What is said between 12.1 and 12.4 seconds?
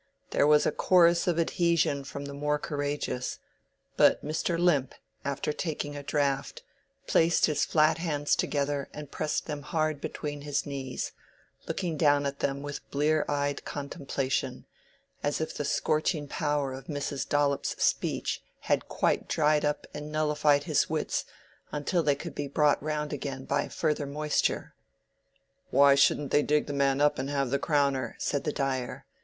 at